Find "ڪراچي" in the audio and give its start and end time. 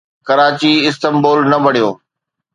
0.27-0.71